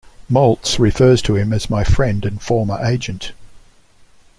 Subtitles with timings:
[0.31, 3.33] Maltz refers to him as my friend and former agent.